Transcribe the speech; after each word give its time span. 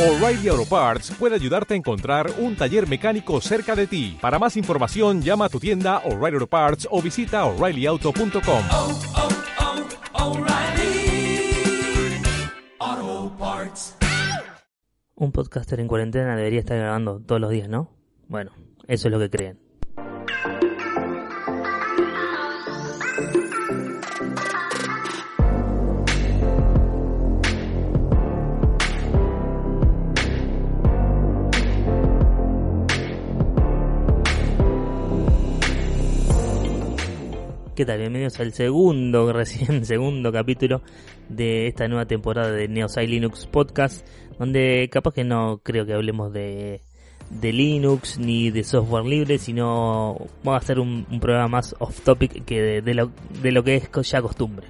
O'Reilly 0.00 0.48
Auto 0.48 0.64
Parts 0.64 1.10
puede 1.18 1.34
ayudarte 1.34 1.74
a 1.74 1.76
encontrar 1.76 2.30
un 2.38 2.56
taller 2.56 2.88
mecánico 2.88 3.38
cerca 3.42 3.76
de 3.76 3.86
ti. 3.86 4.16
Para 4.18 4.38
más 4.38 4.56
información, 4.56 5.20
llama 5.20 5.44
a 5.44 5.48
tu 5.50 5.60
tienda 5.60 5.98
O'Reilly 6.06 6.36
Auto 6.36 6.46
Parts 6.46 6.88
o 6.90 7.02
visita 7.02 7.44
oreillyauto.com. 7.44 8.62
oh, 8.72 9.00
oh, 12.78 13.32
Parts. 13.38 13.96
Un 15.16 15.32
podcaster 15.32 15.78
en 15.80 15.86
cuarentena 15.86 16.34
debería 16.34 16.60
estar 16.60 16.78
grabando 16.78 17.20
todos 17.20 17.38
los 17.38 17.50
días, 17.50 17.68
¿no? 17.68 17.90
Bueno, 18.26 18.52
eso 18.88 19.08
es 19.08 19.12
lo 19.12 19.18
que 19.18 19.28
creen. 19.28 19.58
¿Qué 37.80 37.86
tal? 37.86 37.98
Bienvenidos 37.98 38.38
al 38.40 38.52
segundo, 38.52 39.32
recién 39.32 39.86
segundo 39.86 40.30
capítulo 40.30 40.82
de 41.30 41.66
esta 41.66 41.88
nueva 41.88 42.04
temporada 42.04 42.52
de 42.52 42.68
Neosai 42.68 43.06
Linux 43.06 43.46
Podcast, 43.46 44.06
donde 44.38 44.90
capaz 44.92 45.14
que 45.14 45.24
no 45.24 45.62
creo 45.62 45.86
que 45.86 45.94
hablemos 45.94 46.30
de, 46.30 46.82
de 47.30 47.52
Linux 47.54 48.18
ni 48.18 48.50
de 48.50 48.64
software 48.64 49.06
libre, 49.06 49.38
sino 49.38 50.14
vamos 50.44 50.60
a 50.60 50.62
hacer 50.62 50.78
un, 50.78 51.06
programa 51.22 51.48
más 51.48 51.74
off 51.78 52.02
topic 52.02 52.44
que 52.44 52.82
de 52.82 52.92
lo, 52.92 53.12
de 53.42 53.50
lo 53.50 53.64
que 53.64 53.76
es 53.76 54.10
ya 54.10 54.20
costumbre. 54.20 54.66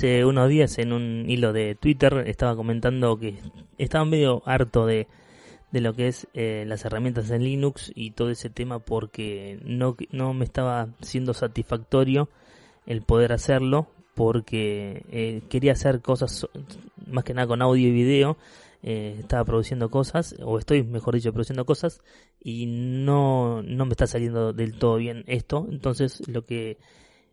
Hace 0.00 0.24
unos 0.24 0.48
días 0.48 0.78
en 0.78 0.94
un 0.94 1.26
hilo 1.28 1.52
de 1.52 1.74
Twitter 1.74 2.24
estaba 2.26 2.56
comentando 2.56 3.18
que 3.18 3.34
estaba 3.76 4.06
medio 4.06 4.42
harto 4.46 4.86
de, 4.86 5.08
de 5.72 5.80
lo 5.82 5.92
que 5.92 6.08
es 6.08 6.26
eh, 6.32 6.64
las 6.66 6.86
herramientas 6.86 7.30
en 7.30 7.44
Linux 7.44 7.92
y 7.94 8.12
todo 8.12 8.30
ese 8.30 8.48
tema 8.48 8.78
porque 8.78 9.60
no, 9.62 9.98
no 10.10 10.32
me 10.32 10.46
estaba 10.46 10.88
siendo 11.02 11.34
satisfactorio 11.34 12.30
el 12.86 13.02
poder 13.02 13.34
hacerlo 13.34 13.88
porque 14.14 15.04
eh, 15.10 15.42
quería 15.50 15.72
hacer 15.72 16.00
cosas 16.00 16.48
más 17.06 17.22
que 17.22 17.34
nada 17.34 17.48
con 17.48 17.60
audio 17.60 17.86
y 17.86 17.92
video 17.92 18.38
eh, 18.82 19.16
estaba 19.18 19.44
produciendo 19.44 19.90
cosas 19.90 20.34
o 20.42 20.58
estoy 20.58 20.82
mejor 20.82 21.14
dicho 21.14 21.34
produciendo 21.34 21.66
cosas 21.66 22.00
y 22.42 22.64
no, 22.64 23.60
no 23.62 23.84
me 23.84 23.90
está 23.90 24.06
saliendo 24.06 24.54
del 24.54 24.78
todo 24.78 24.96
bien 24.96 25.24
esto. 25.26 25.66
Entonces 25.70 26.26
lo 26.26 26.46
que 26.46 26.78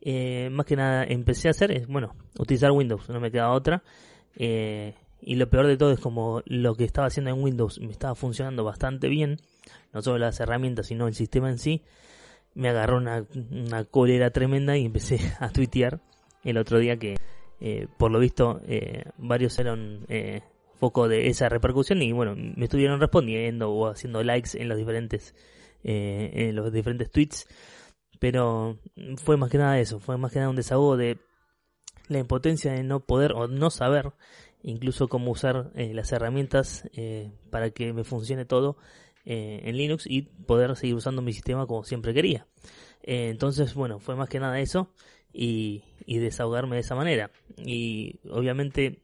eh, 0.00 0.48
más 0.50 0.66
que 0.66 0.76
nada 0.76 1.04
empecé 1.04 1.48
a 1.48 1.52
hacer 1.52 1.70
es, 1.72 1.86
bueno, 1.86 2.14
utilizar 2.38 2.70
Windows, 2.70 3.08
no 3.08 3.20
me 3.20 3.30
queda 3.30 3.50
otra. 3.50 3.82
Eh, 4.36 4.94
y 5.22 5.34
lo 5.36 5.48
peor 5.50 5.66
de 5.66 5.76
todo 5.76 5.92
es 5.92 6.00
como 6.00 6.42
lo 6.46 6.74
que 6.74 6.84
estaba 6.84 7.08
haciendo 7.08 7.30
en 7.30 7.42
Windows 7.42 7.78
me 7.80 7.92
estaba 7.92 8.14
funcionando 8.14 8.64
bastante 8.64 9.08
bien, 9.08 9.38
no 9.92 10.00
solo 10.02 10.18
las 10.18 10.40
herramientas, 10.40 10.86
sino 10.86 11.08
el 11.08 11.14
sistema 11.14 11.50
en 11.50 11.58
sí. 11.58 11.82
Me 12.54 12.68
agarró 12.68 12.96
una, 12.96 13.24
una 13.50 13.84
cólera 13.84 14.30
tremenda 14.30 14.76
y 14.76 14.86
empecé 14.86 15.18
a 15.40 15.50
tuitear 15.50 16.00
el 16.44 16.56
otro 16.56 16.78
día 16.78 16.96
que, 16.96 17.16
eh, 17.60 17.86
por 17.98 18.10
lo 18.10 18.18
visto, 18.18 18.60
eh, 18.66 19.04
varios 19.18 19.58
eran 19.58 20.06
eh, 20.08 20.40
foco 20.78 21.08
de 21.08 21.28
esa 21.28 21.48
repercusión 21.48 22.00
y 22.02 22.12
bueno, 22.12 22.34
me 22.34 22.64
estuvieron 22.64 23.00
respondiendo 23.00 23.70
o 23.70 23.88
haciendo 23.88 24.22
likes 24.22 24.50
en 24.54 24.68
los 24.68 24.78
diferentes, 24.78 25.34
en 25.82 26.54
los 26.56 26.72
diferentes 26.72 27.10
tweets 27.10 27.46
pero 28.20 28.78
fue 29.16 29.36
más 29.36 29.50
que 29.50 29.58
nada 29.58 29.80
eso, 29.80 29.98
fue 29.98 30.16
más 30.16 30.30
que 30.30 30.38
nada 30.38 30.50
un 30.50 30.56
desahogo 30.56 30.96
de 30.96 31.18
la 32.06 32.18
impotencia 32.18 32.72
de 32.72 32.84
no 32.84 33.00
poder 33.00 33.32
o 33.32 33.48
no 33.48 33.70
saber 33.70 34.12
incluso 34.62 35.08
cómo 35.08 35.30
usar 35.32 35.72
eh, 35.74 35.94
las 35.94 36.12
herramientas 36.12 36.84
eh, 36.92 37.32
para 37.50 37.70
que 37.70 37.92
me 37.92 38.04
funcione 38.04 38.44
todo 38.44 38.76
eh, 39.24 39.62
en 39.64 39.76
Linux 39.76 40.04
y 40.06 40.22
poder 40.22 40.76
seguir 40.76 40.94
usando 40.94 41.22
mi 41.22 41.32
sistema 41.32 41.66
como 41.66 41.82
siempre 41.82 42.14
quería. 42.14 42.46
entonces, 43.02 43.74
bueno, 43.74 43.98
fue 43.98 44.16
más 44.16 44.28
que 44.28 44.38
nada 44.38 44.60
eso 44.60 44.92
y, 45.32 45.82
y 46.04 46.18
desahogarme 46.18 46.76
de 46.76 46.82
esa 46.82 46.94
manera. 46.94 47.30
Y 47.56 48.20
obviamente 48.28 49.00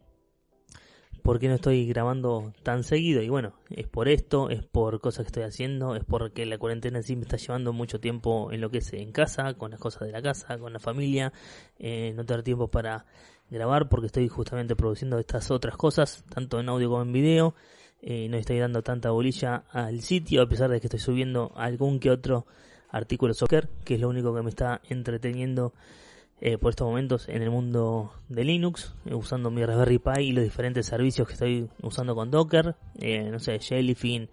por 1.27 1.41
qué 1.41 1.49
no 1.49 1.57
estoy 1.57 1.89
grabando 1.89 2.53
tan 2.63 2.85
seguido. 2.85 3.21
Y 3.21 3.29
bueno, 3.29 3.55
es 3.69 3.89
por 3.89 4.09
esto, 4.09 4.49
es 4.49 4.63
por 4.63 5.01
cosas 5.01 5.25
que 5.25 5.31
estoy 5.31 5.43
haciendo, 5.43 5.97
es 5.97 6.05
porque 6.05 6.47
la 6.47 6.57
cuarentena 6.57 6.99
en 6.99 7.03
sí 7.03 7.17
me 7.17 7.23
está 7.23 7.37
llevando 7.37 7.73
mucho 7.73 7.99
tiempo 7.99 8.53
en 8.53 8.61
lo 8.61 8.71
que 8.71 8.79
es 8.79 8.93
en 8.93 9.11
casa, 9.11 9.55
con 9.55 9.73
las 9.73 9.81
cosas 9.81 10.03
de 10.03 10.13
la 10.13 10.23
casa, 10.23 10.57
con 10.57 10.73
la 10.73 10.79
familia, 10.79 11.33
eh, 11.81 12.13
no 12.15 12.25
tener 12.25 12.45
tiempo 12.45 12.69
para 12.69 13.07
grabar 13.51 13.89
porque 13.89 14.07
estoy 14.07 14.29
justamente 14.29 14.77
produciendo 14.77 15.19
estas 15.19 15.51
otras 15.51 15.77
cosas, 15.77 16.25
tanto 16.33 16.61
en 16.61 16.69
audio 16.69 16.91
como 16.91 17.03
en 17.03 17.13
video. 17.13 17.55
Eh, 18.03 18.29
no 18.29 18.37
estoy 18.37 18.61
dando 18.61 18.83
tanta 18.83 19.11
bolilla 19.11 19.65
al 19.73 20.03
sitio, 20.03 20.43
a 20.43 20.49
pesar 20.49 20.71
de 20.71 20.79
que 20.79 20.87
estoy 20.87 21.01
subiendo 21.01 21.51
algún 21.57 21.99
que 21.99 22.13
otro 22.13 22.47
artículo 22.89 23.35
soccer, 23.35 23.69
que 23.85 23.97
es 23.97 24.01
lo 24.01 24.09
único 24.09 24.33
que 24.33 24.43
me 24.43 24.51
está 24.51 24.81
entreteniendo 24.89 25.73
eh, 26.39 26.59
por 26.59 26.71
estos 26.71 26.87
momentos 26.87 27.29
en 27.31 27.43
el 27.43 27.51
mundo 27.51 28.13
de 28.29 28.45
Linux, 28.45 28.95
eh, 29.07 29.15
usando 29.15 29.51
mi 29.51 29.65
Raspberry 29.65 29.99
Pi 29.99 30.21
y 30.21 30.33
los 30.33 30.45
diferentes 30.45 30.85
servicios 30.85 31.27
que 31.27 31.33
estoy 31.33 31.71
usando 31.83 32.15
con 32.15 32.31
Docker, 32.31 32.75
eh, 32.99 33.31
no 33.31 33.39
sé, 33.39 33.59
Jellyfin, 33.59 34.29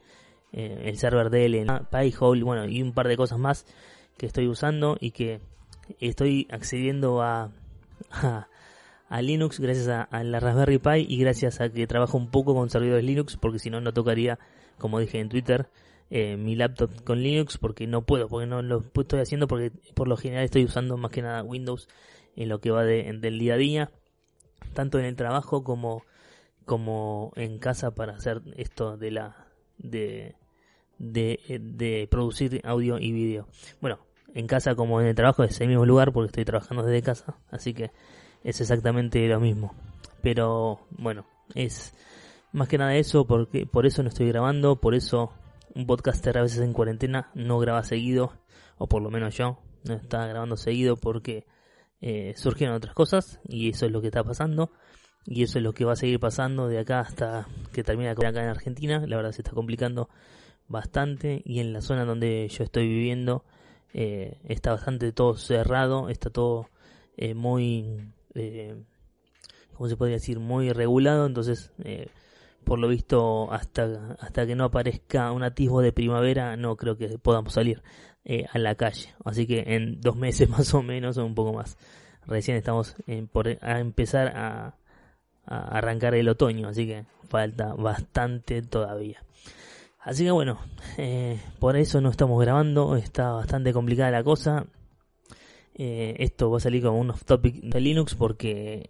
el 0.51 0.97
server 0.97 1.31
DL, 1.31 1.65
Pi-hole, 1.89 2.43
bueno, 2.43 2.67
y 2.67 2.83
un 2.83 2.93
par 2.93 3.07
de 3.07 3.17
cosas 3.17 3.39
más 3.39 3.65
que 4.17 4.27
estoy 4.27 4.47
usando 4.47 4.97
y 4.99 5.09
que 5.09 5.39
estoy 5.99 6.47
accediendo 6.51 7.23
a, 7.23 7.49
a, 9.09 9.21
Linux 9.21 9.59
gracias 9.59 9.87
a, 9.87 10.23
la 10.23 10.39
Raspberry 10.39 10.77
Pi 10.77 11.07
y 11.09 11.17
gracias 11.17 11.59
a 11.59 11.69
que 11.69 11.87
trabajo 11.87 12.19
un 12.19 12.29
poco 12.29 12.53
con 12.53 12.69
servidores 12.69 13.03
Linux, 13.03 13.35
porque 13.37 13.57
si 13.57 13.71
no, 13.71 13.81
no 13.81 13.93
tocaría, 13.93 14.37
como 14.77 14.99
dije 14.99 15.19
en 15.19 15.29
Twitter, 15.29 15.67
eh, 16.09 16.37
mi 16.37 16.55
laptop 16.55 17.03
con 17.03 17.21
Linux 17.21 17.57
porque 17.57 17.87
no 17.87 18.03
puedo, 18.03 18.27
porque 18.27 18.47
no 18.47 18.61
lo 18.61 18.83
estoy 18.99 19.19
haciendo 19.19 19.47
porque 19.47 19.71
por 19.93 20.07
lo 20.07 20.17
general 20.17 20.45
estoy 20.45 20.63
usando 20.63 20.97
más 20.97 21.11
que 21.11 21.21
nada 21.21 21.43
Windows 21.43 21.87
en 22.35 22.49
lo 22.49 22.59
que 22.59 22.71
va 22.71 22.83
de, 22.83 23.11
del 23.13 23.39
día 23.39 23.55
a 23.55 23.57
día, 23.57 23.91
tanto 24.73 24.99
en 24.99 25.05
el 25.05 25.15
trabajo 25.15 25.63
como, 25.63 26.03
como 26.65 27.31
en 27.35 27.59
casa 27.59 27.91
para 27.91 28.13
hacer 28.15 28.41
esto 28.57 28.97
de 28.97 29.11
la 29.11 29.47
de, 29.77 30.35
de, 30.97 31.39
de 31.61 32.07
producir 32.09 32.61
audio 32.63 32.99
y 32.99 33.11
vídeo. 33.11 33.47
Bueno, 33.81 33.99
en 34.33 34.47
casa 34.47 34.75
como 34.75 34.99
en 35.01 35.07
el 35.07 35.15
trabajo 35.15 35.43
es 35.43 35.59
el 35.61 35.67
mismo 35.67 35.85
lugar 35.85 36.11
porque 36.11 36.27
estoy 36.27 36.45
trabajando 36.45 36.83
desde 36.83 37.03
casa, 37.03 37.37
así 37.51 37.73
que 37.73 37.91
es 38.43 38.59
exactamente 38.61 39.27
lo 39.27 39.39
mismo. 39.39 39.73
Pero 40.21 40.79
bueno, 40.91 41.25
es 41.53 41.93
más 42.51 42.67
que 42.67 42.77
nada 42.77 42.95
eso 42.95 43.25
porque 43.25 43.65
por 43.65 43.85
eso 43.85 44.03
no 44.03 44.09
estoy 44.09 44.27
grabando, 44.27 44.77
por 44.77 44.95
eso 44.95 45.31
un 45.75 45.85
podcaster 45.87 46.37
a 46.37 46.41
veces 46.41 46.59
en 46.59 46.73
cuarentena 46.73 47.31
no 47.33 47.59
graba 47.59 47.83
seguido, 47.83 48.33
o 48.77 48.87
por 48.87 49.01
lo 49.01 49.09
menos 49.09 49.35
yo 49.35 49.59
no 49.83 49.95
estaba 49.95 50.27
grabando 50.27 50.57
seguido 50.57 50.95
porque 50.95 51.45
eh, 52.01 52.33
surgieron 52.35 52.75
otras 52.75 52.93
cosas 52.93 53.39
y 53.47 53.69
eso 53.69 53.85
es 53.85 53.91
lo 53.91 54.01
que 54.01 54.07
está 54.07 54.23
pasando 54.23 54.71
y 55.25 55.43
eso 55.43 55.59
es 55.59 55.63
lo 55.63 55.73
que 55.73 55.85
va 55.85 55.93
a 55.93 55.97
seguir 55.97 56.19
pasando 56.19 56.67
de 56.67 56.79
acá 56.79 56.99
hasta 56.99 57.47
que 57.71 57.83
termine 57.83 58.09
acá 58.09 58.29
en 58.29 58.49
Argentina. 58.49 59.03
La 59.07 59.15
verdad 59.15 59.31
se 59.31 59.41
está 59.41 59.51
complicando 59.51 60.09
bastante 60.67 61.41
y 61.45 61.59
en 61.59 61.73
la 61.73 61.81
zona 61.81 62.05
donde 62.05 62.47
yo 62.49 62.63
estoy 62.63 62.87
viviendo 62.87 63.43
eh, 63.93 64.39
está 64.45 64.71
bastante 64.71 65.11
todo 65.11 65.35
cerrado, 65.35 66.09
está 66.09 66.29
todo 66.29 66.69
eh, 67.15 67.33
muy, 67.33 68.11
eh, 68.33 68.75
¿cómo 69.73 69.87
se 69.87 69.95
podría 69.95 70.15
decir? 70.15 70.39
Muy 70.39 70.71
regulado, 70.71 71.25
entonces 71.25 71.71
eh, 71.83 72.07
por 72.63 72.79
lo 72.79 72.87
visto 72.87 73.51
hasta 73.51 74.15
hasta 74.19 74.45
que 74.45 74.55
no 74.55 74.65
aparezca 74.65 75.31
un 75.31 75.43
atisbo 75.43 75.81
de 75.81 75.91
primavera 75.91 76.55
no 76.57 76.75
creo 76.75 76.97
que 76.97 77.17
podamos 77.19 77.53
salir 77.53 77.83
eh, 78.25 78.45
a 78.51 78.57
la 78.57 78.75
calle. 78.75 79.13
Así 79.25 79.45
que 79.45 79.63
en 79.67 79.99
dos 80.01 80.15
meses 80.15 80.49
más 80.57 80.73
o 80.73 80.81
menos 80.81 81.17
o 81.17 81.25
un 81.25 81.35
poco 81.35 81.53
más. 81.53 81.77
Recién 82.25 82.55
estamos 82.57 82.95
en, 83.05 83.27
por 83.27 83.47
a 83.61 83.79
empezar 83.79 84.29
a, 84.35 84.75
a, 85.45 85.77
arrancar 85.77 86.15
el 86.15 86.29
otoño 86.29 86.69
así 86.69 86.87
que 86.87 87.05
falta 87.27 87.73
bastante 87.73 88.61
todavía. 88.61 89.23
Así 89.99 90.23
que 90.23 90.31
bueno 90.31 90.59
eh, 90.97 91.39
por 91.59 91.75
eso 91.75 91.99
no 92.01 92.09
estamos 92.09 92.39
grabando 92.41 92.95
está 92.95 93.31
bastante 93.31 93.73
complicada 93.73 94.11
la 94.11 94.23
cosa. 94.23 94.65
Eh, 95.75 96.15
esto 96.19 96.51
va 96.51 96.57
a 96.57 96.61
salir 96.61 96.83
como 96.83 96.99
un 96.99 97.09
off 97.09 97.25
topic 97.25 97.55
de 97.55 97.81
Linux 97.81 98.15
porque 98.15 98.89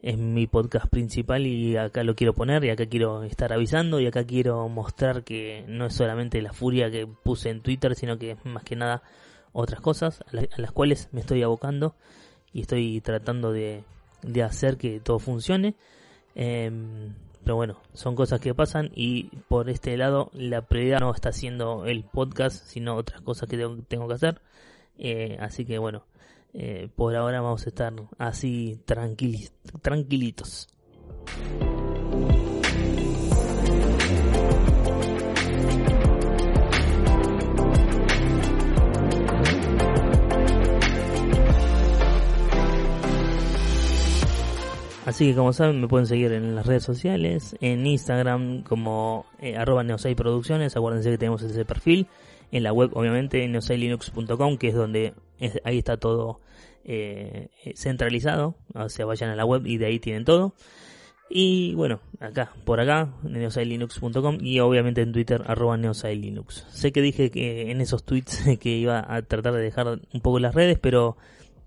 es 0.00 0.16
mi 0.16 0.46
podcast 0.46 0.86
principal 0.88 1.46
y 1.46 1.76
acá 1.76 2.04
lo 2.04 2.14
quiero 2.14 2.34
poner 2.34 2.64
y 2.64 2.70
acá 2.70 2.86
quiero 2.86 3.24
estar 3.24 3.52
avisando 3.52 4.00
y 4.00 4.06
acá 4.06 4.24
quiero 4.24 4.68
mostrar 4.68 5.24
que 5.24 5.64
no 5.66 5.86
es 5.86 5.94
solamente 5.94 6.40
la 6.40 6.52
furia 6.52 6.90
que 6.90 7.06
puse 7.06 7.50
en 7.50 7.62
Twitter, 7.62 7.94
sino 7.94 8.18
que 8.18 8.32
es 8.32 8.44
más 8.44 8.62
que 8.62 8.76
nada 8.76 9.02
otras 9.52 9.80
cosas 9.80 10.22
a, 10.22 10.36
la, 10.36 10.42
a 10.42 10.60
las 10.60 10.72
cuales 10.72 11.08
me 11.12 11.20
estoy 11.20 11.42
abocando 11.42 11.94
y 12.52 12.60
estoy 12.60 13.00
tratando 13.00 13.52
de, 13.52 13.82
de 14.22 14.42
hacer 14.42 14.76
que 14.76 15.00
todo 15.00 15.18
funcione. 15.18 15.74
Eh, 16.34 16.70
pero 17.48 17.56
bueno, 17.56 17.80
son 17.94 18.14
cosas 18.14 18.40
que 18.40 18.54
pasan 18.54 18.90
y 18.94 19.30
por 19.48 19.70
este 19.70 19.96
lado 19.96 20.30
la 20.34 20.62
prioridad 20.62 21.00
no 21.00 21.14
está 21.14 21.32
siendo 21.32 21.86
el 21.86 22.04
podcast, 22.04 22.62
sino 22.66 22.94
otras 22.94 23.22
cosas 23.22 23.48
que 23.48 23.56
tengo, 23.56 23.82
tengo 23.88 24.06
que 24.06 24.14
hacer. 24.14 24.42
Eh, 24.98 25.38
así 25.40 25.64
que 25.64 25.78
bueno, 25.78 26.04
eh, 26.60 26.88
por 26.96 27.14
ahora 27.14 27.40
vamos 27.40 27.64
a 27.66 27.68
estar 27.68 27.94
así 28.18 28.80
tranquilitos. 28.84 30.68
Así 45.06 45.28
que 45.30 45.36
como 45.36 45.52
saben 45.52 45.80
me 45.80 45.86
pueden 45.86 46.06
seguir 46.06 46.32
en 46.32 46.56
las 46.56 46.66
redes 46.66 46.82
sociales, 46.82 47.56
en 47.60 47.86
Instagram 47.86 48.64
como 48.64 49.26
eh, 49.40 49.56
arroba 49.56 49.84
Producciones, 50.16 50.76
acuérdense 50.76 51.10
que 51.10 51.18
tenemos 51.18 51.40
ese 51.42 51.64
perfil, 51.64 52.08
en 52.52 52.62
la 52.62 52.72
web 52.72 52.90
obviamente 52.94 53.46
neosailinux.com 53.48 54.56
que 54.58 54.68
es 54.68 54.74
donde 54.74 55.14
es- 55.38 55.60
ahí 55.64 55.78
está 55.78 55.96
todo 55.96 56.40
eh, 56.84 57.48
centralizado, 57.74 58.54
o 58.74 58.88
sea 58.88 59.04
vayan 59.06 59.30
a 59.30 59.36
la 59.36 59.44
web 59.44 59.66
y 59.66 59.76
de 59.78 59.86
ahí 59.86 59.98
tienen 59.98 60.24
todo. 60.24 60.54
Y 61.30 61.74
bueno, 61.74 62.00
acá, 62.20 62.52
por 62.64 62.80
acá, 62.80 63.12
neosailinux.com 63.22 64.38
y 64.40 64.60
obviamente 64.60 65.02
en 65.02 65.12
Twitter, 65.12 65.42
arroba 65.46 65.76
neosailinux. 65.76 66.64
Sé 66.70 66.90
que 66.92 67.02
dije 67.02 67.30
que 67.30 67.70
en 67.70 67.82
esos 67.82 68.04
tweets 68.04 68.42
que 68.60 68.70
iba 68.70 69.04
a 69.06 69.20
tratar 69.22 69.52
de 69.52 69.60
dejar 69.60 70.00
un 70.12 70.20
poco 70.22 70.38
las 70.38 70.54
redes, 70.54 70.78
pero 70.78 71.18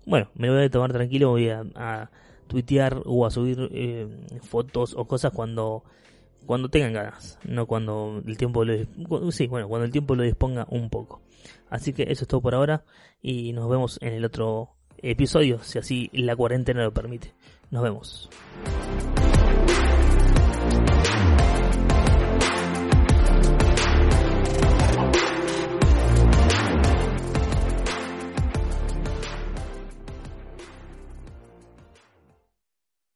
bueno, 0.04 0.28
me 0.34 0.48
lo 0.48 0.54
voy 0.54 0.64
a 0.64 0.70
tomar 0.70 0.92
tranquilo, 0.92 1.30
voy 1.30 1.48
a, 1.50 1.62
a 1.76 2.10
tuitear 2.48 3.02
o 3.04 3.24
a 3.24 3.30
subir 3.30 3.68
eh, 3.72 4.08
fotos 4.42 4.94
o 4.96 5.04
cosas 5.06 5.32
cuando 5.32 5.84
cuando 6.46 6.68
tengan 6.68 6.92
ganas, 6.92 7.38
no 7.44 7.66
cuando 7.66 8.22
el 8.26 8.36
tiempo 8.36 8.64
lo 8.64 9.32
sí, 9.32 9.46
bueno, 9.46 9.68
cuando 9.68 9.84
el 9.84 9.92
tiempo 9.92 10.14
lo 10.14 10.22
disponga 10.22 10.66
un 10.70 10.90
poco. 10.90 11.20
Así 11.70 11.92
que 11.92 12.04
eso 12.04 12.24
es 12.24 12.28
todo 12.28 12.40
por 12.40 12.54
ahora 12.54 12.84
y 13.20 13.52
nos 13.52 13.68
vemos 13.68 13.98
en 14.02 14.14
el 14.14 14.24
otro 14.24 14.70
episodio, 14.98 15.60
si 15.62 15.78
así 15.78 16.10
la 16.12 16.36
cuarentena 16.36 16.82
lo 16.82 16.92
permite. 16.92 17.32
Nos 17.70 17.82
vemos. 17.82 18.30